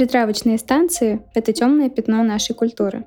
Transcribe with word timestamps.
Притравочные 0.00 0.56
станции– 0.56 1.20
это 1.34 1.52
темное 1.52 1.90
пятно 1.90 2.22
нашей 2.22 2.54
культуры. 2.54 3.04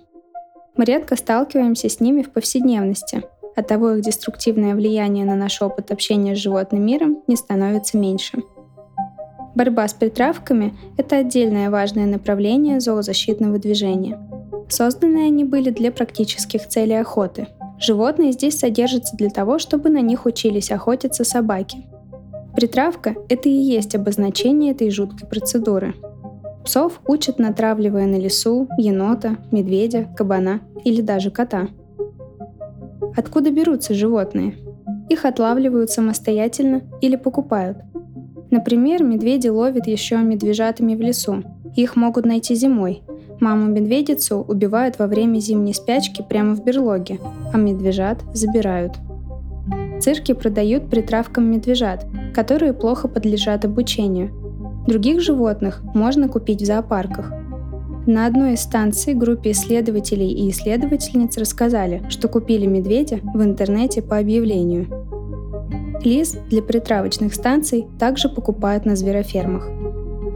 Мы 0.75 0.85
редко 0.85 1.15
сталкиваемся 1.15 1.89
с 1.89 1.99
ними 1.99 2.21
в 2.21 2.31
повседневности, 2.31 3.23
оттого 3.55 3.93
их 3.93 4.01
деструктивное 4.01 4.75
влияние 4.75 5.25
на 5.25 5.35
наш 5.35 5.59
опыт 5.61 5.91
общения 5.91 6.35
с 6.35 6.39
животным 6.39 6.85
миром 6.85 7.23
не 7.25 7.35
становится 7.35 7.97
меньше. 7.97 8.43
Борьба 9.55 9.87
с 9.87 9.93
притравками– 9.93 10.77
это 10.97 11.17
отдельное 11.17 11.71
важное 11.71 12.05
направление 12.05 12.79
зоозащитного 12.79 13.57
движения. 13.57 14.19
Созданы 14.69 15.25
они 15.25 15.43
были 15.43 15.69
для 15.69 15.91
практических 15.91 16.67
целей 16.67 16.99
охоты. 16.99 17.47
Животные 17.79 18.31
здесь 18.31 18.59
содержатся 18.59 19.15
для 19.17 19.29
того, 19.29 19.59
чтобы 19.59 19.89
на 19.89 20.01
них 20.01 20.25
учились 20.25 20.71
охотиться 20.71 21.23
собаки. 21.23 21.85
Притравка– 22.55 23.15
это 23.29 23.49
и 23.49 23.53
есть 23.53 23.95
обозначение 23.95 24.71
этой 24.71 24.89
жуткой 24.89 25.27
процедуры– 25.27 25.95
Псов 26.63 27.01
учат, 27.07 27.39
натравливая 27.39 28.07
на 28.07 28.15
лесу, 28.15 28.69
енота, 28.77 29.37
медведя, 29.51 30.07
кабана 30.15 30.61
или 30.85 31.01
даже 31.01 31.29
кота. 31.29 31.67
Откуда 33.17 33.51
берутся 33.51 33.93
животные? 33.93 34.55
Их 35.09 35.25
отлавливают 35.25 35.89
самостоятельно 35.89 36.83
или 37.01 37.17
покупают. 37.17 37.79
Например, 38.49 39.03
медведи 39.03 39.49
ловят 39.49 39.87
еще 39.87 40.17
медвежатами 40.17 40.95
в 40.95 41.01
лесу. 41.01 41.43
Их 41.75 41.95
могут 41.97 42.25
найти 42.25 42.55
зимой. 42.55 43.03
Маму-медведицу 43.39 44.45
убивают 44.47 44.99
во 44.99 45.07
время 45.07 45.39
зимней 45.39 45.73
спячки 45.73 46.25
прямо 46.27 46.55
в 46.55 46.63
берлоге, 46.63 47.19
а 47.51 47.57
медвежат 47.57 48.19
забирают. 48.33 48.93
Цирки 50.01 50.33
продают 50.33 50.89
притравкам 50.89 51.51
медвежат, 51.51 52.05
которые 52.33 52.73
плохо 52.73 53.07
подлежат 53.07 53.65
обучению– 53.65 54.31
Других 54.87 55.21
животных 55.21 55.81
можно 55.93 56.27
купить 56.27 56.61
в 56.61 56.65
зоопарках. 56.65 57.31
На 58.05 58.25
одной 58.25 58.55
из 58.55 58.61
станций 58.61 59.13
группе 59.13 59.51
исследователей 59.51 60.29
и 60.29 60.49
исследовательниц 60.49 61.37
рассказали, 61.37 62.03
что 62.09 62.27
купили 62.27 62.65
медведя 62.65 63.19
в 63.33 63.41
интернете 63.41 64.01
по 64.01 64.17
объявлению. 64.17 64.87
Лис 66.03 66.35
для 66.49 66.61
притравочных 66.61 67.33
станций 67.33 67.87
также 67.97 68.27
покупают 68.27 68.85
на 68.85 68.97
зверофермах. 68.97 69.69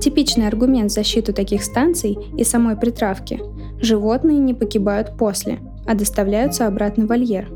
Типичный 0.08 0.48
аргумент 0.48 0.90
в 0.90 0.94
защиту 0.94 1.34
таких 1.34 1.62
станций 1.62 2.18
и 2.38 2.46
самой 2.46 2.78
притравки– 2.78 3.42
животные 3.82 4.38
не 4.38 4.54
погибают 4.54 5.18
после, 5.18 5.60
а 5.86 5.96
доставляются 5.96 6.66
обратно 6.66 7.04
в 7.04 7.08
вольер. 7.10 7.52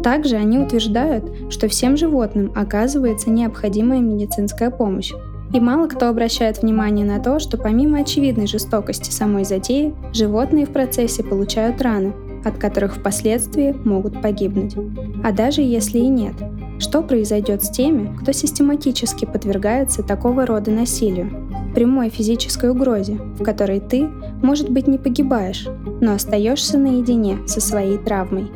Также 0.00 0.36
они 0.36 0.60
утверждают, 0.60 1.24
что 1.50 1.66
всем 1.66 1.96
животным 1.96 2.52
оказывается 2.54 3.28
необходимая 3.28 3.98
медицинская 3.98 4.70
помощь, 4.70 5.10
и 5.52 5.58
мало 5.58 5.88
кто 5.88 6.08
обращает 6.08 6.62
внимание 6.62 7.04
на 7.04 7.18
то, 7.18 7.40
что 7.40 7.58
помимо 7.58 7.98
очевидной 7.98 8.46
жестокости 8.46 9.10
самой 9.10 9.44
затеи, 9.44 9.92
животные 10.12 10.66
в 10.66 10.70
процессе 10.70 11.24
получают 11.24 11.82
раны, 11.82 12.12
от 12.44 12.56
которых 12.56 12.98
впоследствии 12.98 13.74
могут 13.84 14.22
погибнуть. 14.22 14.76
А 15.24 15.32
даже 15.32 15.60
если 15.60 15.98
и 15.98 16.06
нет, 16.06 16.34
что 16.78 17.02
произойдет 17.02 17.64
с 17.64 17.70
теми, 17.70 18.16
кто 18.20 18.30
систематически 18.30 19.24
подвергается 19.24 20.04
такого 20.04 20.46
рода 20.46 20.70
насилию? 20.70 21.43
Прямой 21.74 22.08
физической 22.08 22.70
угрозе, 22.70 23.14
в 23.38 23.42
которой 23.42 23.80
ты, 23.80 24.08
может 24.42 24.70
быть, 24.70 24.86
не 24.86 24.98
погибаешь, 24.98 25.66
но 26.00 26.12
остаешься 26.12 26.78
наедине 26.78 27.38
со 27.46 27.60
своей 27.60 27.98
травмой. 27.98 28.50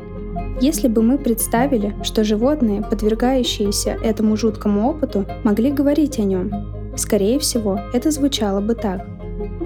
Если 0.60 0.88
бы 0.88 1.02
мы 1.02 1.18
представили, 1.18 1.94
что 2.02 2.24
животные, 2.24 2.82
подвергающиеся 2.82 3.96
этому 4.02 4.36
жуткому 4.36 4.88
опыту, 4.88 5.24
могли 5.44 5.70
говорить 5.70 6.18
о 6.18 6.22
нем, 6.22 6.50
Скорее 6.98 7.38
всего, 7.38 7.78
это 7.92 8.10
звучало 8.10 8.60
бы 8.60 8.74
так. 8.74 9.06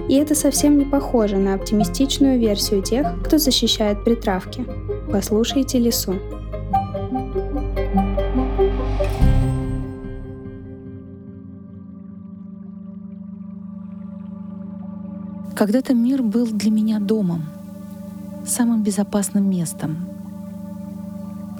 И 0.07 0.15
это 0.15 0.35
совсем 0.35 0.77
не 0.77 0.85
похоже 0.85 1.37
на 1.37 1.55
оптимистичную 1.55 2.39
версию 2.39 2.83
тех, 2.83 3.07
кто 3.23 3.39
защищает 3.39 4.03
притравки. 4.03 4.65
Послушайте 5.11 5.79
лесу. 5.79 6.13
Когда-то 15.55 15.93
мир 15.93 16.23
был 16.23 16.47
для 16.47 16.71
меня 16.71 16.99
домом, 16.99 17.43
самым 18.43 18.81
безопасным 18.81 19.47
местом. 19.47 20.07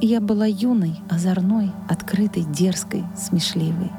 Я 0.02 0.20
была 0.20 0.48
юной, 0.48 0.96
озорной, 1.12 1.72
открытой, 1.88 2.44
дерзкой, 2.44 3.04
смешливой. 3.16 3.92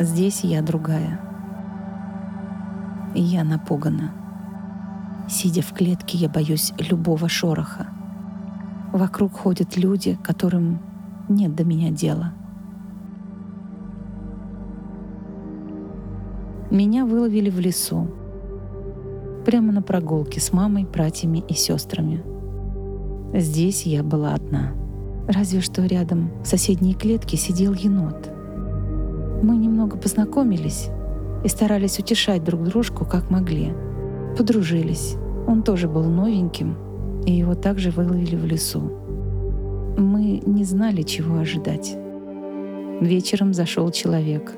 Здесь 0.00 0.40
я 0.40 0.62
другая. 0.62 1.20
Я 3.14 3.44
напугана. 3.44 4.10
Сидя 5.28 5.62
в 5.62 5.72
клетке, 5.72 6.18
я 6.18 6.28
боюсь 6.28 6.72
любого 6.78 7.28
шороха. 7.28 7.86
Вокруг 8.92 9.32
ходят 9.32 9.76
люди, 9.76 10.18
которым 10.24 10.80
нет 11.28 11.54
до 11.54 11.62
меня 11.62 11.92
дела. 11.92 12.32
Меня 16.72 17.04
выловили 17.04 17.50
в 17.50 17.60
лесу, 17.60 18.08
прямо 19.44 19.72
на 19.72 19.82
прогулке 19.82 20.40
с 20.40 20.52
мамой, 20.52 20.84
братьями 20.84 21.44
и 21.48 21.54
сестрами. 21.54 22.22
Здесь 23.34 23.86
я 23.86 24.02
была 24.02 24.34
одна. 24.34 24.72
Разве 25.28 25.60
что 25.60 25.84
рядом 25.84 26.30
в 26.42 26.46
соседней 26.46 26.94
клетке 26.94 27.36
сидел 27.36 27.72
енот— 27.72 28.30
мы 29.44 29.58
немного 29.58 29.98
познакомились 29.98 30.88
и 31.44 31.48
старались 31.48 31.98
утешать 31.98 32.42
друг 32.42 32.64
дружку, 32.64 33.04
как 33.04 33.30
могли. 33.30 33.74
Подружились. 34.38 35.16
Он 35.46 35.62
тоже 35.62 35.86
был 35.86 36.04
новеньким, 36.04 36.78
и 37.26 37.32
его 37.32 37.54
также 37.54 37.90
выловили 37.90 38.36
в 38.36 38.46
лесу. 38.46 38.80
Мы 39.98 40.42
не 40.46 40.64
знали, 40.64 41.02
чего 41.02 41.36
ожидать. 41.36 41.94
Вечером 43.02 43.52
зашел 43.52 43.90
человек. 43.90 44.54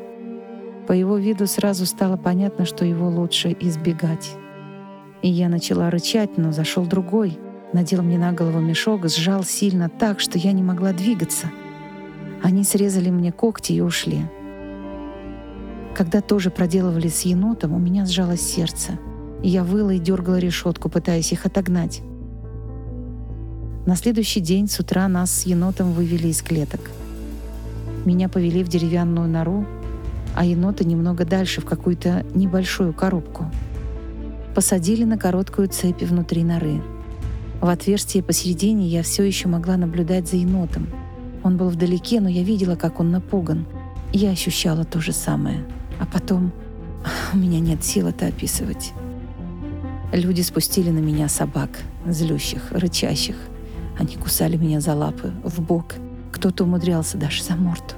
По 0.86 0.92
его 0.92 1.16
виду 1.16 1.48
сразу 1.48 1.84
стало 1.84 2.16
понятно, 2.16 2.64
что 2.64 2.84
его 2.84 3.08
лучше 3.08 3.56
избегать. 3.58 4.36
И 5.22 5.28
я 5.28 5.49
начала 5.49 5.91
рычать, 5.91 6.37
но 6.37 6.53
зашел 6.53 6.84
другой. 6.84 7.38
Надел 7.72 8.03
мне 8.03 8.19
на 8.19 8.32
голову 8.32 8.60
мешок, 8.60 9.09
сжал 9.09 9.44
сильно 9.44 9.88
так, 9.88 10.21
что 10.21 10.38
я 10.38 10.53
не 10.53 10.62
могла 10.62 10.93
двигаться. 10.93 11.50
Они 12.43 12.65
срезали 12.65 13.10
мне 13.10 13.32
когти 13.32 13.72
и 13.72 13.81
ушли. 13.81 14.22
Когда 15.94 16.21
тоже 16.21 16.50
проделывали 16.50 17.09
с 17.09 17.22
енотом, 17.22 17.72
у 17.72 17.78
меня 17.78 18.05
сжалось 18.05 18.43
сердце. 18.43 18.99
Я 19.43 19.65
выла 19.65 19.91
и 19.91 19.99
дергала 19.99 20.38
решетку, 20.38 20.88
пытаясь 20.88 21.32
их 21.32 21.47
отогнать. 21.47 22.03
На 23.87 23.97
следующий 23.97 24.41
день 24.41 24.69
с 24.69 24.78
утра 24.81 25.09
нас 25.09 25.31
с 25.31 25.47
енотом 25.47 25.93
вывели 25.93 26.28
из 26.28 26.43
клеток. 26.43 26.91
Меня 28.05 28.28
повели 28.28 28.62
в 28.62 28.69
деревянную 28.69 29.28
нору, 29.28 29.66
а 30.34 30.44
енота 30.44 30.84
немного 30.84 31.25
дальше 31.25 31.60
в 31.60 31.65
какую-то 31.65 32.25
небольшую 32.34 32.93
коробку. 32.93 33.47
Посадили 34.56 35.05
на 35.05 35.17
короткую 35.17 35.69
цепь 35.69 36.03
внутри 36.03 36.43
норы. 36.43 36.83
В 37.61 37.69
отверстие 37.69 38.25
посередине 38.25 38.89
я 38.89 39.05
все 39.05 39.22
еще 39.22 39.47
могла 39.47 39.77
наблюдать 39.77 40.28
за 40.28 40.37
енотом. 40.37 40.89
Он 41.44 41.56
был 41.56 41.69
вдалеке, 41.69 42.21
но 42.21 42.28
я 42.28 42.43
видела, 42.43 42.75
как 42.75 42.99
он 42.99 43.12
напуган. 43.12 43.67
Я 44.12 44.31
ощущала 44.31 44.84
то 44.84 44.99
же 45.00 45.12
самое— 45.12 45.65
а 45.99 46.06
потом 46.06 46.53
у 47.33 47.37
меня 47.37 47.61
нет 47.61 47.84
сил 47.84 48.09
это 48.09 48.27
описывать. 48.27 48.93
Люди 50.12 50.43
спустили 50.43 50.91
на 50.91 50.99
меня 50.99 51.28
собак, 51.28 51.71
злющих, 52.06 52.70
рычащих. 52.70 53.37
Они 53.99 54.17
кусали 54.17 54.56
меня 54.56 54.81
за 54.81 54.94
лапы, 54.94 55.32
в 55.43 55.61
бок. 55.61 55.94
Кто-то 56.32 56.64
умудрялся 56.64 57.17
даже 57.17 57.43
за 57.43 57.56
морду. 57.56 57.94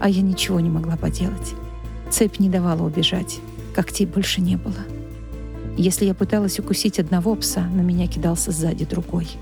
А 0.00 0.08
я 0.08 0.22
ничего 0.22 0.60
не 0.60 0.70
могла 0.70 0.96
поделать. 0.96 1.54
Цепь 2.10 2.38
не 2.38 2.48
давала 2.48 2.82
убежать. 2.82 3.38
Когтей 3.74 4.06
больше 4.06 4.40
не 4.40 4.56
было. 4.56 4.74
Если 5.76 6.04
я 6.04 6.14
пыталась 6.14 6.58
укусить 6.58 6.98
одного 6.98 7.34
пса, 7.36 7.62
на 7.62 7.80
меня 7.80 8.06
кидался 8.06 8.50
сзади 8.50 8.84
другой— 8.84 9.28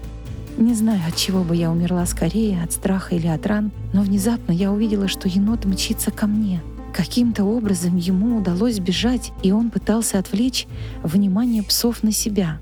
не 0.59 0.75
знаю, 0.75 1.01
от 1.07 1.15
чего 1.15 1.45
бы 1.45 1.55
я 1.55 1.71
умерла 1.71 2.05
скорее, 2.05 2.61
от 2.65 2.73
страха 2.73 3.15
или 3.15 3.29
от 3.29 3.47
ран, 3.47 3.71
но 3.93 4.03
внезапно 4.03 4.51
я 4.51 4.73
увидела, 4.73 5.07
что 5.07 5.29
енот 5.29 5.65
мчится 5.65 6.11
ко 6.11 6.27
мне. 6.27 6.61
Каким-то 6.93 7.45
образом 7.45 7.97
ему 7.97 8.39
удалось 8.39 8.81
бежать, 8.81 9.31
и 9.45 9.53
он 9.53 9.71
пытался 9.71 10.19
отвлечь 10.19 10.67
внимание 11.05 11.63
псов 11.63 12.03
на 12.03 12.11
себя. 12.11 12.59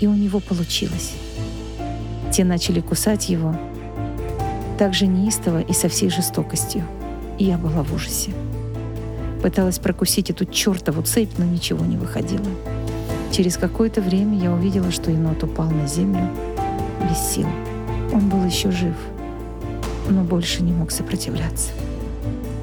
И 0.00 0.06
у 0.06 0.14
него 0.14 0.38
получилось. 0.38 1.14
Те 2.32 2.44
начали 2.44 2.80
кусать 2.80 3.28
его 3.28 3.56
так 4.78 4.94
же 4.94 5.08
неистово 5.08 5.62
и 5.62 5.72
со 5.72 5.88
всей 5.88 6.10
жестокостью. 6.10 6.84
Я 7.38 7.58
была 7.58 7.82
в 7.82 7.92
ужасе. 7.94 8.32
Пыталась 9.42 9.78
прокусить 9.78 10.30
эту 10.30 10.46
чертову 10.46 11.02
цепь, 11.02 11.38
но 11.38 11.44
ничего 11.44 11.84
не 11.84 11.96
выходило. 11.96 12.46
Через 13.30 13.58
какое-то 13.58 14.00
время 14.00 14.38
я 14.38 14.52
увидела, 14.52 14.90
что 14.90 15.10
енот 15.10 15.42
упал 15.42 15.70
на 15.70 15.86
землю 15.86 16.30
без 17.08 17.18
сил. 17.18 17.46
Он 18.12 18.28
был 18.28 18.42
еще 18.44 18.70
жив, 18.70 18.94
но 20.08 20.22
больше 20.22 20.62
не 20.62 20.72
мог 20.72 20.90
сопротивляться. 20.90 21.72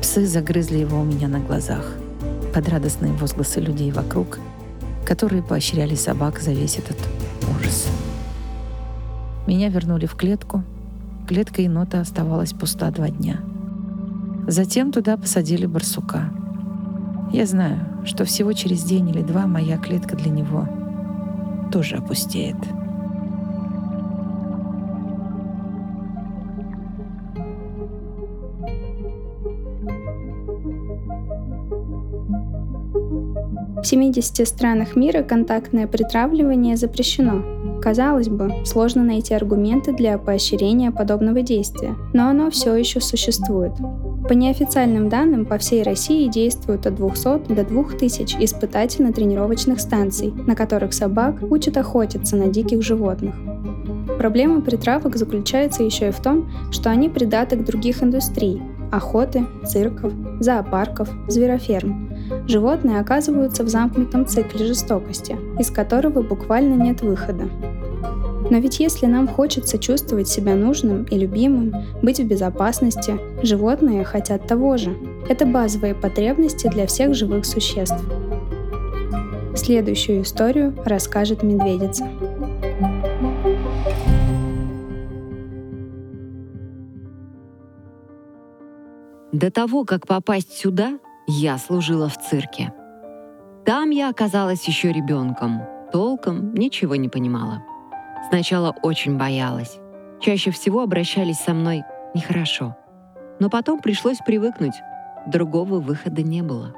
Псы 0.02 0.26
загрызли 0.26 0.80
его 0.80 1.00
у 1.00 1.04
меня 1.04 1.28
на 1.28 1.40
глазах 1.40 1.94
под 2.54 2.68
радостные 2.70 3.14
возгласы 3.14 3.60
людей 3.60 3.92
вокруг, 3.92 4.40
которые 5.06 5.44
поощряли 5.44 5.96
собак 5.96 6.40
за 6.40 6.52
весь 6.52 6.78
этот 6.78 6.98
ужас. 7.56 7.88
Меня 9.46 9.70
вернули 9.70 10.06
в 10.06 10.16
клетку. 10.16 10.64
Клетка 11.28 11.62
енота 11.62 12.00
оставалась 12.00 12.54
пуста 12.54 12.90
два 12.92 13.10
дня. 13.10 13.40
Затем 14.48 14.92
туда 14.92 15.16
посадили 15.16 15.66
барсука. 15.66 16.30
Я 17.32 17.46
знаю, 17.46 17.80
что 18.06 18.26
всего 18.26 18.52
через 18.54 18.84
день 18.84 19.10
или 19.10 19.22
два 19.22 19.48
моя 19.48 19.78
клетка 19.78 20.16
для 20.16 20.30
него 20.30 20.68
тоже 21.72 21.96
опустеет. 21.96 22.58
В 33.82 33.86
70 33.86 34.48
странах 34.48 34.96
мира 34.96 35.24
контактное 35.24 35.88
притравливание 35.88 36.78
запрещено. 36.78 37.82
Казалось 37.82 38.30
бы, 38.30 38.66
сложно 38.66 39.04
найти 39.04 39.34
аргументы 39.34 39.94
для 39.94 40.18
поощрения 40.18 40.92
подобного 40.92 41.42
действия, 41.42 41.96
но 42.14 42.30
оно 42.30 42.50
все 42.50 42.76
еще 42.76 43.02
существует. 43.02 43.74
По 44.28 44.34
неофициальным 44.34 45.10
данным, 45.10 45.46
по 45.46 45.58
всей 45.58 45.84
России 45.84 46.30
действуют 46.30 46.86
от 46.86 46.96
200 46.96 47.54
до 47.54 47.66
2000 47.66 48.38
испытательно-тренировочных 48.38 49.82
станций, 49.82 50.34
на 50.48 50.56
которых 50.56 50.94
собак 50.94 51.36
учат 51.42 51.78
охотиться 51.78 52.38
на 52.38 52.48
диких 52.48 52.82
животных. 52.82 53.36
Проблема 54.18 54.62
притравок 54.62 55.18
заключается 55.18 55.84
еще 55.84 56.08
и 56.08 56.12
в 56.12 56.22
том, 56.22 56.50
что 56.72 56.90
они 56.90 57.10
придаток 57.10 57.66
других 57.66 58.02
индустрий– 58.02 58.62
охоты, 58.92 59.46
цирков, 59.66 60.14
зоопарков, 60.40 61.10
звероферм. 61.28 62.10
Животные 62.48 63.00
оказываются 63.00 63.64
в 63.64 63.68
замкнутом 63.68 64.26
цикле 64.26 64.66
жестокости, 64.66 65.36
из 65.60 65.70
которого 65.70 66.22
буквально 66.22 66.82
нет 66.82 67.02
выхода. 67.02 67.50
Но 68.54 68.60
ведь 68.60 68.80
если 68.80 69.08
нам 69.08 69.28
хочется 69.28 69.80
чувствовать 69.80 70.28
себя 70.28 70.54
нужным 70.54 71.06
и 71.06 71.18
любимым, 71.18 71.74
быть 72.04 72.20
в 72.20 72.28
безопасности, 72.28 73.20
животные 73.42 74.04
хотят 74.04 74.48
того 74.48 74.78
же. 74.78 74.96
Это 75.28 75.48
базовые 75.48 75.96
потребности 75.96 76.68
для 76.68 76.86
всех 76.86 77.16
живых 77.16 77.46
существ. 77.46 77.98
Следующую 79.56 80.22
историю 80.22 80.76
расскажет 80.86 81.42
медведица. 81.42 82.08
До 89.32 89.50
того, 89.50 89.84
как 89.84 90.06
попасть 90.06 90.56
сюда, 90.56 91.00
я 91.26 91.58
служила 91.58 92.08
в 92.08 92.20
цирке. 92.20 92.72
Там 93.66 93.90
я 93.90 94.12
оказалась 94.12 94.68
еще 94.68 94.92
ребенком, 94.92 95.64
толком 95.92 96.54
ничего 96.54 96.96
не 96.96 97.10
понимала. 97.10 97.64
Сначала 98.30 98.76
очень 98.82 99.18
боялась. 99.18 99.80
Чаще 100.20 100.52
всего 100.52 100.82
обращались 100.82 101.40
со 101.40 101.54
мной 101.54 101.84
нехорошо. 102.16 102.76
Но 103.40 103.50
потом 103.50 103.80
пришлось 103.80 104.20
привыкнуть. 104.20 104.76
Другого 105.28 105.80
выхода 105.80 106.22
не 106.22 106.42
было. 106.42 106.74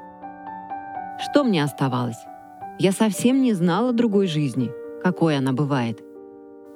Что 1.18 1.44
мне 1.44 1.62
оставалось? 1.62 2.18
Я 2.78 2.92
совсем 2.92 3.40
не 3.40 3.54
знала 3.54 3.92
другой 3.92 4.26
жизни, 4.26 4.70
какой 5.02 5.38
она 5.38 5.52
бывает. 5.52 6.00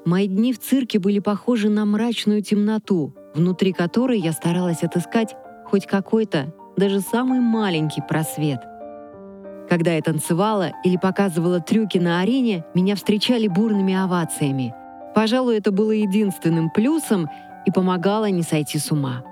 Мои 0.06 0.28
дни 0.28 0.52
в 0.52 0.58
цирке 0.58 0.98
были 0.98 1.18
похожи 1.18 1.68
на 1.68 1.84
мрачную 1.84 2.42
темноту, 2.42 3.14
внутри 3.34 3.72
которой 3.72 4.18
я 4.18 4.32
старалась 4.32 4.82
отыскать 4.82 5.36
хоть 5.66 5.86
какой-то, 5.86 6.54
даже 6.76 7.00
самый 7.00 7.40
маленький 7.40 8.00
просвет. 8.00 8.60
Когда 9.70 9.94
я 9.94 10.02
танцевала 10.02 10.72
или 10.82 10.96
показывала 10.96 11.60
трюки 11.60 11.96
на 11.96 12.22
арене, 12.22 12.64
меня 12.74 12.96
встречали 12.96 13.46
бурными 13.46 13.94
овациями. 13.94 14.74
Пожалуй, 15.14 15.58
это 15.58 15.70
было 15.70 15.92
единственным 15.92 16.70
плюсом 16.70 17.28
и 17.64 17.70
помогало 17.70 18.28
не 18.30 18.42
сойти 18.42 18.78
с 18.78 18.90
ума. 18.90 19.22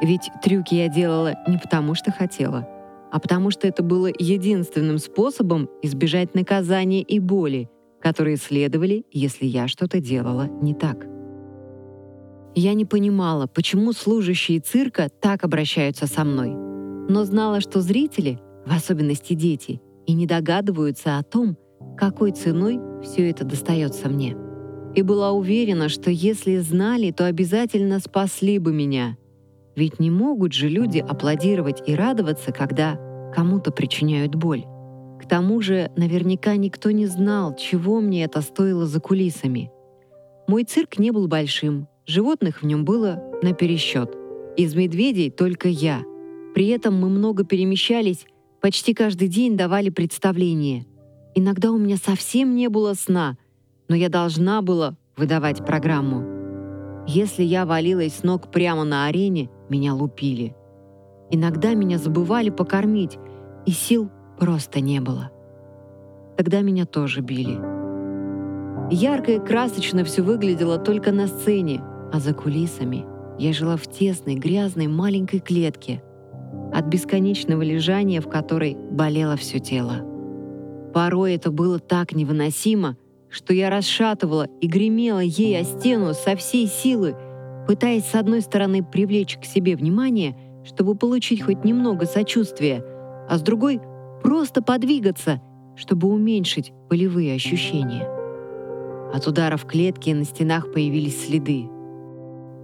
Ведь 0.00 0.30
трюки 0.42 0.74
я 0.74 0.88
делала 0.88 1.34
не 1.46 1.58
потому, 1.58 1.94
что 1.94 2.10
хотела, 2.10 2.66
а 3.12 3.20
потому 3.20 3.50
что 3.50 3.68
это 3.68 3.82
было 3.82 4.08
единственным 4.18 4.96
способом 4.96 5.68
избежать 5.82 6.34
наказания 6.34 7.02
и 7.02 7.18
боли, 7.18 7.68
которые 8.00 8.38
следовали, 8.38 9.04
если 9.12 9.44
я 9.44 9.68
что-то 9.68 10.00
делала 10.00 10.48
не 10.62 10.72
так. 10.72 11.06
Я 12.54 12.72
не 12.72 12.86
понимала, 12.86 13.46
почему 13.46 13.92
служащие 13.92 14.60
цирка 14.60 15.10
так 15.20 15.44
обращаются 15.44 16.06
со 16.06 16.24
мной, 16.24 16.48
но 16.48 17.24
знала, 17.24 17.60
что 17.60 17.82
зрители— 17.82 18.40
в 18.66 18.72
особенности 18.72 19.34
дети, 19.34 19.80
и 20.06 20.14
не 20.14 20.26
догадываются 20.26 21.18
о 21.18 21.22
том, 21.22 21.56
какой 21.96 22.32
ценой 22.32 22.80
все 23.02 23.30
это 23.30 23.44
достается 23.44 24.08
мне. 24.08 24.36
И 24.94 25.02
была 25.02 25.32
уверена, 25.32 25.88
что 25.88 26.10
если 26.10 26.58
знали, 26.58 27.10
то 27.10 27.26
обязательно 27.26 27.98
спасли 27.98 28.58
бы 28.58 28.72
меня. 28.72 29.16
Ведь 29.74 29.98
не 30.00 30.10
могут 30.10 30.52
же 30.52 30.68
люди 30.68 30.98
аплодировать 30.98 31.82
и 31.86 31.94
радоваться, 31.94 32.52
когда 32.52 32.98
кому-то 33.34 33.72
причиняют 33.72 34.34
боль. 34.34 34.64
К 35.20 35.26
тому 35.26 35.60
же, 35.62 35.90
наверняка 35.96 36.56
никто 36.56 36.90
не 36.90 37.06
знал, 37.06 37.56
чего 37.56 38.00
мне 38.00 38.24
это 38.24 38.42
стоило 38.42 38.86
за 38.86 39.00
кулисами. 39.00 39.70
Мой 40.46 40.64
цирк 40.64 40.98
не 40.98 41.10
был 41.10 41.28
большим, 41.28 41.88
животных 42.06 42.62
в 42.62 42.66
нем 42.66 42.84
было 42.84 43.22
на 43.42 43.54
пересчет. 43.54 44.14
Из 44.56 44.74
медведей 44.74 45.30
только 45.30 45.68
я. 45.68 46.02
При 46.54 46.66
этом 46.68 47.00
мы 47.00 47.08
много 47.08 47.44
перемещались 47.44 48.26
Почти 48.62 48.94
каждый 48.94 49.26
день 49.26 49.56
давали 49.56 49.90
представление. 49.90 50.86
Иногда 51.34 51.72
у 51.72 51.78
меня 51.78 51.96
совсем 51.96 52.54
не 52.54 52.68
было 52.68 52.94
сна, 52.94 53.36
но 53.88 53.96
я 53.96 54.08
должна 54.08 54.62
была 54.62 54.94
выдавать 55.16 55.66
программу. 55.66 57.04
Если 57.08 57.42
я 57.42 57.66
валилась 57.66 58.18
с 58.18 58.22
ног 58.22 58.52
прямо 58.52 58.84
на 58.84 59.06
арене, 59.06 59.50
меня 59.68 59.94
лупили. 59.94 60.54
Иногда 61.28 61.74
меня 61.74 61.98
забывали 61.98 62.50
покормить, 62.50 63.18
и 63.66 63.72
сил 63.72 64.08
просто 64.38 64.78
не 64.78 65.00
было. 65.00 65.32
Тогда 66.36 66.60
меня 66.60 66.86
тоже 66.86 67.20
били. 67.20 67.58
Ярко 68.92 69.32
и 69.32 69.38
красочно 69.40 70.04
все 70.04 70.22
выглядело 70.22 70.78
только 70.78 71.10
на 71.10 71.26
сцене, 71.26 71.82
а 72.12 72.20
за 72.20 72.32
кулисами 72.32 73.06
я 73.40 73.52
жила 73.52 73.76
в 73.76 73.88
тесной, 73.88 74.36
грязной 74.36 74.86
маленькой 74.86 75.40
клетке— 75.40 76.00
от 76.72 76.86
бесконечного 76.86 77.62
лежания, 77.62 78.20
в 78.20 78.28
которой 78.28 78.76
болело 78.90 79.36
все 79.36 79.58
тело. 79.58 80.06
Порой 80.94 81.34
это 81.34 81.50
было 81.50 81.78
так 81.78 82.14
невыносимо, 82.14 82.96
что 83.30 83.54
я 83.54 83.70
расшатывала 83.70 84.46
и 84.60 84.66
гремела 84.66 85.20
ей 85.20 85.58
о 85.58 85.64
стену 85.64 86.12
со 86.14 86.36
всей 86.36 86.66
силы, 86.66 87.16
пытаясь 87.66 88.04
с 88.04 88.14
одной 88.14 88.42
стороны 88.42 88.84
привлечь 88.84 89.38
к 89.38 89.44
себе 89.44 89.76
внимание, 89.76 90.36
чтобы 90.64 90.94
получить 90.94 91.42
хоть 91.42 91.64
немного 91.64 92.06
сочувствия, 92.06 92.84
а 93.28 93.38
с 93.38 93.42
другой— 93.42 93.80
просто 94.22 94.62
подвигаться, 94.62 95.40
чтобы 95.76 96.08
уменьшить 96.08 96.72
болевые 96.88 97.34
ощущения. 97.34 98.06
От 99.12 99.26
ударов 99.26 99.66
клетки 99.66 100.10
на 100.10 100.24
стенах 100.24 100.72
появились 100.72 101.26
следы. 101.26 101.68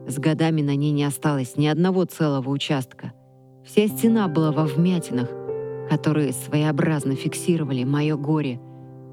С 0.07 0.19
годами 0.19 0.63
на 0.63 0.75
ней 0.77 0.93
не 0.93 1.05
осталось 1.05 1.57
ни 1.57 1.67
одного 1.67 2.05
целого 2.05 2.49
участка. 2.51 3.13
Вся 3.69 3.87
стена 3.87 4.29
была 4.29 4.51
во 4.51 4.65
вмятинах, 4.65 5.29
которые 5.91 6.33
своеобразно 6.33 7.15
фиксировали 7.15 7.85
мое 7.85 8.17
горе, 8.17 8.59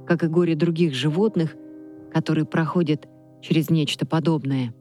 как 0.08 0.24
и 0.24 0.28
горе 0.28 0.56
других 0.56 0.94
животных, 0.94 1.58
которые 2.14 2.46
проходят 2.46 3.06
через 3.42 3.70
нечто 3.70 4.06
подобное. 4.06 4.74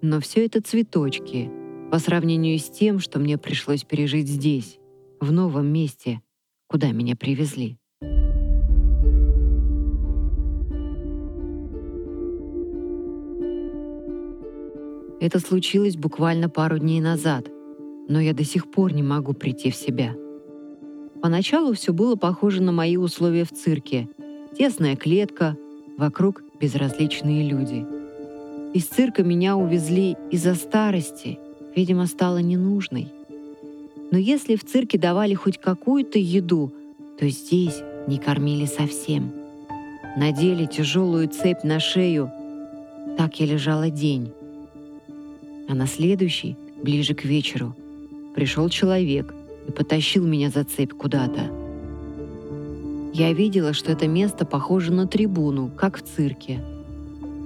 Но 0.00 0.20
все 0.20 0.46
это 0.46 0.62
цветочки 0.62 1.50
по 1.90 1.98
сравнению 1.98 2.56
с 2.60 2.70
тем, 2.70 3.00
что 3.00 3.18
мне 3.18 3.36
пришлось 3.36 3.82
пережить 3.82 4.28
здесь, 4.28 4.78
в 5.20 5.32
новом 5.32 5.66
месте, 5.66 6.20
куда 6.68 6.92
меня 6.92 7.16
привезли. 7.16 7.78
Это 15.18 15.40
случилось 15.40 15.96
буквально 15.96 16.48
пару 16.48 16.78
дней 16.78 17.00
назад, 17.00 17.48
но 18.08 18.20
я 18.20 18.32
до 18.34 18.44
сих 18.44 18.70
пор 18.70 18.92
не 18.92 19.02
могу 19.02 19.32
прийти 19.32 19.70
в 19.70 19.76
себя. 19.76 20.14
Поначалу 21.22 21.72
все 21.72 21.92
было 21.92 22.16
похоже 22.16 22.62
на 22.62 22.72
мои 22.72 22.96
условия 22.96 23.44
в 23.44 23.52
цирке. 23.52 24.08
Тесная 24.56 24.96
клетка, 24.96 25.56
вокруг 25.96 26.42
безразличные 26.60 27.48
люди. 27.48 27.84
Из 28.74 28.84
цирка 28.84 29.22
меня 29.22 29.56
увезли 29.56 30.16
из-за 30.30 30.54
старости, 30.54 31.38
видимо, 31.74 32.06
стала 32.06 32.38
ненужной. 32.38 33.08
Но 34.12 34.18
если 34.18 34.56
в 34.56 34.64
цирке 34.64 34.98
давали 34.98 35.34
хоть 35.34 35.58
какую-то 35.58 36.18
еду, 36.18 36.72
то 37.18 37.28
здесь 37.28 37.82
не 38.06 38.18
кормили 38.18 38.66
совсем. 38.66 39.32
Надели 40.16 40.66
тяжелую 40.66 41.28
цепь 41.28 41.64
на 41.64 41.80
шею. 41.80 42.30
Так 43.16 43.40
я 43.40 43.46
лежала 43.46 43.90
день. 43.90 44.30
А 45.68 45.74
на 45.74 45.86
следующий, 45.86 46.56
ближе 46.82 47.14
к 47.14 47.24
вечеру, 47.24 47.74
пришел 48.36 48.68
человек 48.68 49.34
и 49.66 49.72
потащил 49.72 50.24
меня 50.24 50.50
за 50.50 50.62
цепь 50.62 50.92
куда-то. 50.92 51.50
Я 53.14 53.32
видела, 53.32 53.72
что 53.72 53.90
это 53.90 54.06
место 54.06 54.44
похоже 54.44 54.92
на 54.92 55.06
трибуну, 55.08 55.70
как 55.74 55.96
в 55.96 56.02
цирке. 56.02 56.60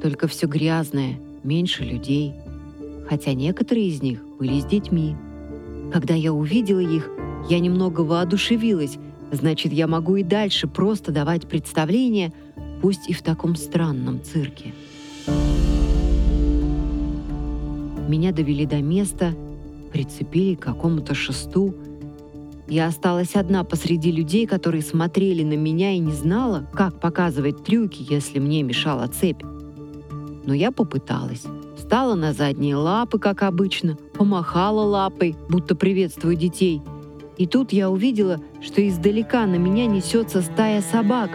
Только 0.02 0.26
все 0.26 0.48
грязное, 0.48 1.20
меньше 1.44 1.84
людей. 1.84 2.34
Хотя 3.08 3.34
некоторые 3.34 3.86
из 3.86 4.02
них 4.02 4.20
были 4.38 4.58
с 4.58 4.64
детьми. 4.64 5.14
Когда 5.92 6.14
я 6.14 6.32
увидела 6.32 6.80
их, 6.80 7.08
я 7.48 7.60
немного 7.60 8.00
воодушевилась. 8.00 8.98
Значит, 9.30 9.72
я 9.72 9.86
могу 9.86 10.16
и 10.16 10.24
дальше 10.24 10.66
просто 10.66 11.12
давать 11.12 11.46
представления, 11.46 12.32
пусть 12.82 13.08
и 13.08 13.12
в 13.12 13.22
таком 13.22 13.54
странном 13.54 14.20
цирке. 14.24 14.74
Меня 18.08 18.32
довели 18.32 18.66
до 18.66 18.82
места, 18.82 19.36
прицепили 19.90 20.54
к 20.54 20.60
какому-то 20.60 21.14
шесту. 21.14 21.74
Я 22.68 22.86
осталась 22.86 23.34
одна 23.34 23.64
посреди 23.64 24.12
людей, 24.12 24.46
которые 24.46 24.82
смотрели 24.82 25.42
на 25.42 25.54
меня 25.54 25.92
и 25.92 25.98
не 25.98 26.12
знала, 26.12 26.68
как 26.72 27.00
показывать 27.00 27.64
трюки, 27.64 28.06
если 28.08 28.38
мне 28.38 28.62
мешала 28.62 29.08
цепь. 29.08 29.42
Но 30.44 30.54
я 30.54 30.70
попыталась. 30.70 31.44
Встала 31.76 32.14
на 32.14 32.32
задние 32.32 32.76
лапы, 32.76 33.18
как 33.18 33.42
обычно, 33.42 33.96
помахала 34.14 34.82
лапой, 34.82 35.36
будто 35.48 35.74
приветствую 35.74 36.36
детей. 36.36 36.80
И 37.36 37.46
тут 37.46 37.72
я 37.72 37.90
увидела, 37.90 38.40
что 38.62 38.86
издалека 38.86 39.46
на 39.46 39.56
меня 39.56 39.86
несется 39.86 40.42
стая 40.42 40.82
собак. 40.82 41.30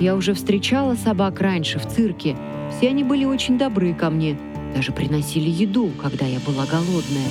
Я 0.00 0.14
уже 0.14 0.34
встречала 0.34 0.94
собак 0.94 1.40
раньше 1.40 1.78
в 1.78 1.86
цирке. 1.86 2.36
Все 2.76 2.88
они 2.88 3.02
были 3.02 3.24
очень 3.24 3.58
добры 3.58 3.94
ко 3.94 4.10
мне– 4.10 4.38
даже 4.74 4.92
приносили 4.92 5.50
еду, 5.50 5.90
когда 6.00 6.26
я 6.26 6.38
была 6.40 6.66
голодная. 6.66 7.28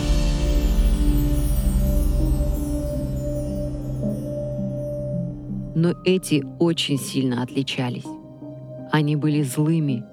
Но 5.75 5.94
эти 6.06 6.44
очень 6.60 6.98
сильно 6.98 7.44
отличались. 7.44 8.06
Они 8.91 9.15
были 9.15 9.44
злыми, 9.44 10.03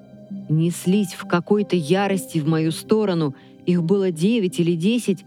неслись 0.49 1.15
в 1.15 1.27
какой-то 1.27 1.75
ярости 1.75 2.39
в 2.39 2.47
мою 2.47 2.71
сторону. 2.71 3.35
Их 3.65 3.83
было 3.83 4.11
девять 4.11 4.61
или 4.61 4.75
десять, 4.75 5.25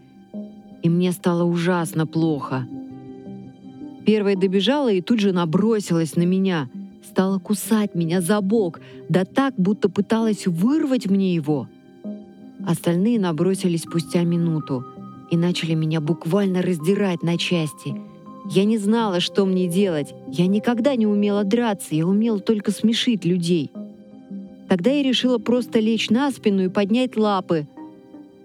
и 0.84 0.89
мне 0.89 1.12
стало 1.12 1.44
ужасно 1.44 2.06
плохо. 2.06 2.68
Первая 4.06 4.38
добежала 4.38 4.92
и 4.92 5.01
тут 5.01 5.20
же 5.20 5.32
набросилась 5.34 6.16
на 6.16 6.24
меня, 6.24 6.70
стала 7.04 7.39
кусать 7.39 7.96
меня 7.96 8.22
за 8.22 8.39
бок, 8.42 8.80
да 9.10 9.25
так, 9.25 9.56
будто 9.58 9.89
пыталась 9.89 10.46
вырвать 10.46 11.08
мне 11.08 11.34
его— 11.34 11.68
Остальные 12.67 13.17
набросились 13.17 13.83
спустя 13.83 14.24
минуту 14.24 14.86
и 15.31 15.38
начали 15.38 15.74
меня 15.74 16.01
буквально 16.01 16.62
раздирать 16.62 17.24
на 17.24 17.38
части. 17.38 17.95
Я 18.50 18.65
не 18.65 18.77
знала, 18.77 19.21
что 19.21 19.45
мне 19.45 19.69
делать. 19.69 20.13
Я 20.27 20.47
никогда 20.47 20.97
не 20.97 21.07
умела 21.07 21.45
драться, 21.45 21.95
я 21.95 22.05
умела 22.05 22.41
только 22.41 22.71
смешить 22.71 23.24
людей. 23.24 23.71
Тогда 24.67 24.91
я 24.91 25.01
решила 25.01 25.38
просто 25.38 25.79
лечь 25.79 26.09
на 26.09 26.29
спину 26.29 26.65
и 26.65 26.67
поднять 26.67 27.15
лапы. 27.15 27.69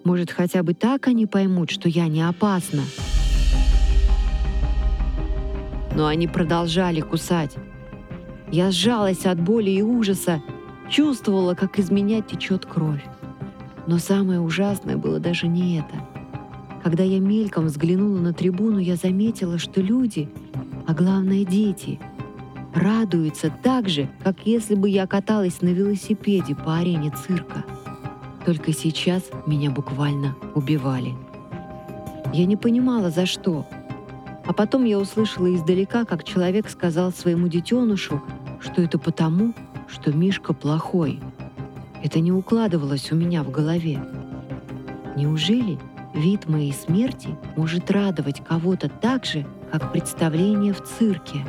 Может, 0.04 0.30
хотя 0.30 0.62
бы 0.62 0.72
так 0.72 1.08
они 1.08 1.26
поймут, 1.26 1.72
что 1.72 1.88
я 1.88 2.06
не 2.06 2.22
опасна. 2.22 2.82
Но 5.96 6.06
они 6.06 6.28
продолжали 6.28 7.00
кусать. 7.00 7.56
Я 8.52 8.70
сжалась 8.70 9.26
от 9.26 9.40
боли 9.40 9.70
и 9.70 9.82
ужаса, 9.82 10.40
чувствовала, 10.88 11.54
как 11.54 11.80
из 11.80 11.90
меня 11.90 12.22
течет 12.22 12.66
кровь. 12.66 13.02
Но 13.86 13.98
самое 13.98 14.40
ужасное 14.40 14.96
было 14.96 15.18
даже 15.18 15.48
не 15.48 15.78
это. 15.78 16.06
Когда 16.82 17.02
я 17.02 17.20
мельком 17.20 17.66
взглянула 17.66 18.18
на 18.18 18.32
трибуну, 18.32 18.78
я 18.78 18.96
заметила, 18.96 19.58
что 19.58 19.80
люди, 19.80 20.28
а 20.86 20.94
главное 20.94 21.44
дети, 21.44 22.00
радуются 22.74 23.52
так 23.62 23.88
же, 23.88 24.08
как 24.22 24.46
если 24.46 24.74
бы 24.74 24.88
я 24.88 25.06
каталась 25.06 25.62
на 25.62 25.68
велосипеде 25.68 26.54
по 26.54 26.78
арене 26.78 27.10
цирка. 27.10 27.64
Только 28.44 28.72
сейчас 28.72 29.30
меня 29.46 29.70
буквально 29.70 30.34
убивали. 30.54 31.14
Я 32.32 32.46
не 32.46 32.56
понимала, 32.56 33.10
за 33.10 33.26
что. 33.26 33.66
А 34.44 34.52
потом 34.52 34.84
я 34.84 34.98
услышала 34.98 35.54
издалека, 35.54 36.04
как 36.04 36.24
человек 36.24 36.68
сказал 36.68 37.12
своему 37.12 37.46
детенышу, 37.46 38.20
что 38.60 38.82
это 38.82 38.98
потому, 38.98 39.54
что 39.86 40.12
Мишка 40.12 40.52
плохой— 40.52 41.20
это 42.02 42.20
не 42.20 42.32
укладывалось 42.32 43.12
у 43.12 43.14
меня 43.14 43.42
в 43.42 43.50
голове. 43.50 44.00
Неужели 45.16 45.78
вид 46.14 46.48
моей 46.48 46.72
смерти 46.72 47.36
может 47.56 47.90
радовать 47.90 48.42
кого-то 48.44 48.88
так 48.88 49.24
же, 49.24 49.46
как 49.70 49.92
представление 49.92 50.72
в 50.72 50.82
цирке? 50.82 51.46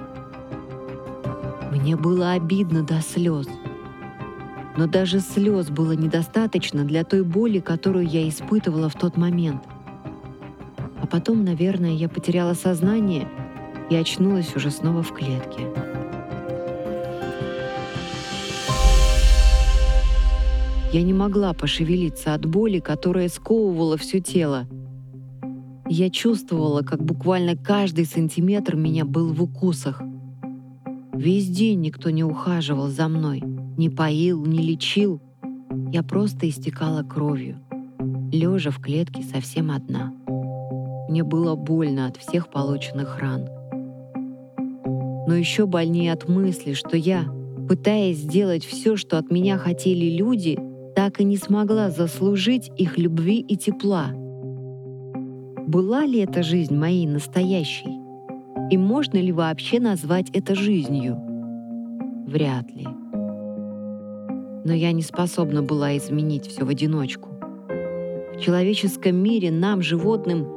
Мне 1.72 1.96
было 1.96 2.32
обидно 2.34 2.84
до 2.84 3.02
слез. 3.02 3.48
Но 4.78 4.88
даже 4.88 5.20
слез 5.20 5.70
было 5.70 5.94
недостаточно 5.94 6.84
для 6.84 7.04
той 7.04 7.24
боли, 7.24 7.60
которую 7.60 8.08
я 8.08 8.28
испытывала 8.28 8.90
в 8.90 8.96
тот 8.96 9.18
момент. 9.18 9.64
А 11.02 11.08
потом, 11.08 11.44
наверное, 11.44 11.92
я 11.92 12.10
потеряла 12.10 12.54
сознание 12.54 13.28
и 13.90 13.96
очнулась 13.96 14.56
уже 14.56 14.72
снова 14.72 15.04
в 15.04 15.14
клетке. 15.14 15.68
Я 20.94 21.02
не 21.02 21.12
могла 21.12 21.54
пошевелиться 21.54 22.36
от 22.36 22.46
боли, 22.46 22.78
которая 22.78 23.28
сковывала 23.28 23.98
все 23.98 24.20
тело. 24.20 24.68
Я 25.90 26.12
чувствовала, 26.12 26.84
как 26.84 27.04
буквально 27.04 27.58
каждый 27.58 28.06
сантиметр 28.06 28.76
меня 28.76 29.04
был 29.04 29.34
в 29.34 29.42
укусах. 29.42 30.04
Весь 31.12 31.50
день 31.50 31.82
никто 31.82 32.12
не 32.12 32.24
ухаживал 32.24 32.90
за 32.90 33.08
мной, 33.08 33.42
не 33.76 33.90
поил, 33.90 34.46
не 34.46 34.60
лечил. 34.60 35.20
Я 35.92 36.04
просто 36.04 36.48
истекала 36.48 37.02
кровью, 37.02 37.58
лежа 38.32 38.70
в 38.70 38.80
клетке 38.80 39.24
совсем 39.24 39.72
одна. 39.72 40.14
Мне 41.10 41.24
было 41.24 41.56
больно 41.56 42.06
от 42.06 42.18
всех 42.18 42.50
полученных 42.50 43.18
ран. 43.18 43.48
Но 45.26 45.34
еще 45.34 45.66
больнее 45.66 46.14
от 46.14 46.30
мысли, 46.30 46.74
что 46.74 46.96
я, 46.96 47.26
пытаясь 47.68 48.18
сделать 48.18 48.64
все, 48.64 48.96
что 48.96 49.18
от 49.18 49.32
меня 49.32 49.58
хотели 49.58 50.16
люди, 50.16 50.60
так 50.96 51.20
и 51.20 51.24
не 51.24 51.38
смогла 51.38 51.90
заслужить 51.90 52.72
их 52.78 52.98
любви 52.98 53.40
и 53.40 53.58
тепла. 53.58 54.12
Была 55.68 56.06
ли 56.06 56.20
эта 56.20 56.44
жизнь 56.44 56.76
моей 56.76 57.08
настоящей? 57.08 58.00
И 58.70 58.78
можно 58.78 59.18
ли 59.18 59.32
вообще 59.32 59.80
назвать 59.80 60.30
это 60.34 60.56
жизнью? 60.56 61.18
Вряд 62.28 62.70
ли. 62.72 62.88
Но 64.66 64.74
я 64.74 64.92
не 64.92 65.02
способна 65.02 65.62
была 65.62 65.98
изменить 65.98 66.48
все 66.48 66.64
в 66.64 66.70
одиночку. 66.70 67.30
В 68.36 68.40
человеческом 68.40 69.16
мире 69.16 69.52
нам, 69.52 69.82
животным, 69.82 70.48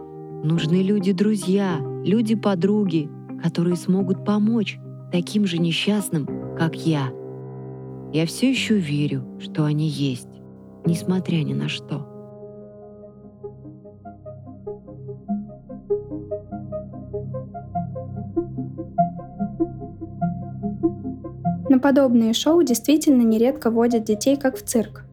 нужны 0.45 0.83
люди-друзья, 0.83 1.79
люди-подруги, 2.05 3.09
которые 3.43 3.77
смогут 3.77 4.25
помочь 4.25 4.79
таким 5.13 5.47
же 5.47 5.59
несчастным, 5.59 6.27
как 6.59 6.75
я. 6.75 7.11
Я 8.17 8.25
все 8.25 8.49
еще 8.49 8.79
верю, 8.79 9.27
что 9.39 9.67
они 9.67 9.89
есть, 9.89 10.41
несмотря 10.87 11.37
ни 11.43 11.53
на 11.53 11.69
что. 11.69 11.97
На 21.69 21.79
подобные 21.79 22.33
шоу 22.33 22.63
действительно 22.63 23.21
нередко 23.21 23.71
водят 23.71 24.05
детей 24.05 24.39
как 24.39 24.57
в 24.57 24.63
цирк. 24.63 25.05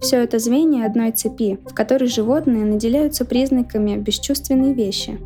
Все 0.00 0.18
это 0.22 0.38
звенья 0.38 0.86
одной 0.86 1.10
цепи, 1.10 1.58
в 1.68 1.74
которой 1.74 2.06
животные 2.06 2.64
наделяются 2.64 3.24
признаками 3.24 3.96
бесчувственной 3.96 4.72
вещи. 4.72 5.18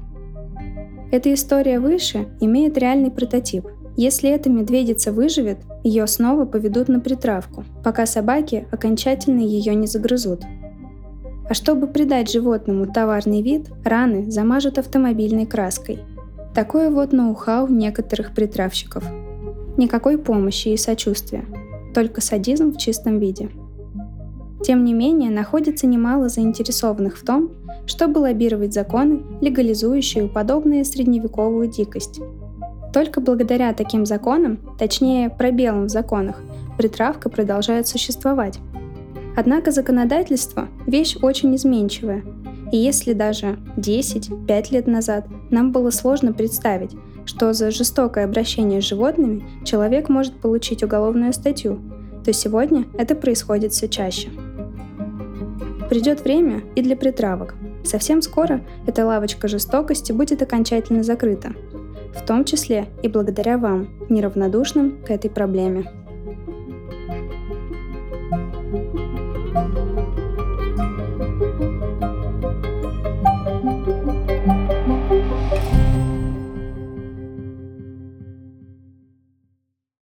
Эта 1.12 1.34
история 1.34 1.80
выше 1.80 2.28
имеет 2.40 2.78
реальный 2.78 3.10
прототип. 3.10 3.66
Если 3.98 4.30
эта 4.30 4.48
медведица 4.48 5.12
выживет, 5.12 5.58
ее 5.86 6.08
снова 6.08 6.46
поведут 6.46 6.88
на 6.88 6.98
притравку, 6.98 7.64
пока 7.84 8.06
собаки 8.06 8.66
окончательно 8.72 9.40
ее 9.40 9.72
не 9.76 9.86
загрызут. 9.86 10.42
А 11.48 11.54
чтобы 11.54 11.86
придать 11.86 12.28
животному 12.28 12.86
товарный 12.92 13.40
вид, 13.40 13.70
раны 13.84 14.28
замажут 14.28 14.78
автомобильной 14.78 15.46
краской. 15.46 16.00
Такое 16.54 16.90
вот 16.90 17.12
ноу-хау 17.12 17.68
некоторых 17.68 18.34
притравщиков. 18.34 19.04
Никакой 19.76 20.18
помощи 20.18 20.68
и 20.68 20.76
сочувствия, 20.76 21.44
только 21.94 22.20
садизм 22.20 22.72
в 22.72 22.78
чистом 22.78 23.20
виде. 23.20 23.48
Тем 24.64 24.82
не 24.82 24.92
менее, 24.92 25.30
находится 25.30 25.86
немало 25.86 26.28
заинтересованных 26.28 27.16
в 27.16 27.24
том, 27.24 27.52
чтобы 27.86 28.18
лоббировать 28.18 28.74
законы, 28.74 29.22
легализующие 29.40 30.26
подобные 30.26 30.84
средневековую 30.84 31.68
дикость. 31.68 32.20
Только 32.96 33.20
благодаря 33.20 33.74
таким 33.74 34.06
законам, 34.06 34.58
точнее 34.78 35.28
пробелам 35.28 35.84
в 35.84 35.90
законах, 35.90 36.40
притравка 36.78 37.28
продолжает 37.28 37.86
существовать. 37.86 38.58
Однако 39.36 39.70
законодательство– 39.70 40.68
вещь 40.86 41.14
очень 41.20 41.54
изменчивая, 41.56 42.24
и 42.72 42.78
если 42.78 43.12
даже 43.12 43.58
10-5 43.76 44.72
лет 44.72 44.86
назад 44.86 45.26
нам 45.50 45.72
было 45.72 45.90
сложно 45.90 46.32
представить, 46.32 46.96
что 47.26 47.52
за 47.52 47.70
жестокое 47.70 48.24
обращение 48.24 48.80
с 48.80 48.86
животными 48.86 49.44
человек 49.62 50.08
может 50.08 50.32
получить 50.32 50.82
уголовную 50.82 51.34
статью, 51.34 51.78
то 52.24 52.32
сегодня 52.32 52.86
это 52.96 53.14
происходит 53.14 53.74
все 53.74 53.88
чаще. 53.88 54.30
Придет 55.90 56.24
время 56.24 56.62
и 56.74 56.80
для 56.80 56.96
притравок. 56.96 57.56
Совсем 57.84 58.22
скоро 58.22 58.62
эта 58.86 59.04
лавочка 59.04 59.48
жестокости 59.48 60.12
будет 60.12 60.40
окончательно 60.40 61.02
закрыта, 61.02 61.52
в 62.16 62.26
том 62.26 62.44
числе 62.44 62.86
и 63.02 63.08
благодаря 63.08 63.58
вам, 63.58 63.88
неравнодушным 64.08 65.02
к 65.04 65.10
этой 65.10 65.30
проблеме. 65.30 66.05